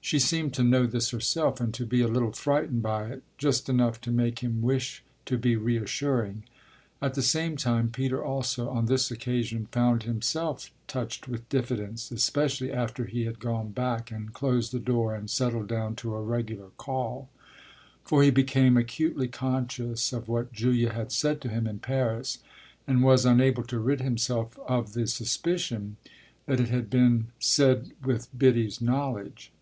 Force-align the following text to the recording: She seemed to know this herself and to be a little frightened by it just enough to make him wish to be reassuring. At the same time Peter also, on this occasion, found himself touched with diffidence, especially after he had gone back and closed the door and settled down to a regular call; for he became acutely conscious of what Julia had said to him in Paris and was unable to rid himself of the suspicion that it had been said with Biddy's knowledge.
She 0.00 0.18
seemed 0.18 0.54
to 0.54 0.62
know 0.64 0.86
this 0.86 1.10
herself 1.10 1.60
and 1.60 1.74
to 1.74 1.84
be 1.84 2.00
a 2.00 2.08
little 2.08 2.32
frightened 2.32 2.80
by 2.80 3.08
it 3.08 3.22
just 3.36 3.68
enough 3.68 4.00
to 4.00 4.10
make 4.10 4.38
him 4.38 4.62
wish 4.62 5.02
to 5.26 5.36
be 5.36 5.54
reassuring. 5.56 6.44
At 7.02 7.12
the 7.12 7.20
same 7.22 7.58
time 7.58 7.90
Peter 7.90 8.24
also, 8.24 8.70
on 8.70 8.86
this 8.86 9.10
occasion, 9.10 9.68
found 9.70 10.04
himself 10.04 10.70
touched 10.86 11.28
with 11.28 11.46
diffidence, 11.50 12.10
especially 12.10 12.72
after 12.72 13.04
he 13.04 13.26
had 13.26 13.38
gone 13.38 13.72
back 13.72 14.10
and 14.10 14.32
closed 14.32 14.72
the 14.72 14.78
door 14.78 15.14
and 15.14 15.28
settled 15.28 15.68
down 15.68 15.94
to 15.96 16.14
a 16.14 16.22
regular 16.22 16.70
call; 16.78 17.28
for 18.02 18.22
he 18.22 18.30
became 18.30 18.78
acutely 18.78 19.28
conscious 19.28 20.14
of 20.14 20.26
what 20.26 20.54
Julia 20.54 20.94
had 20.94 21.12
said 21.12 21.42
to 21.42 21.50
him 21.50 21.66
in 21.66 21.80
Paris 21.80 22.38
and 22.86 23.02
was 23.04 23.26
unable 23.26 23.64
to 23.64 23.78
rid 23.78 24.00
himself 24.00 24.58
of 24.60 24.94
the 24.94 25.06
suspicion 25.06 25.98
that 26.46 26.58
it 26.60 26.70
had 26.70 26.88
been 26.88 27.26
said 27.38 27.90
with 28.02 28.28
Biddy's 28.38 28.80
knowledge. 28.80 29.52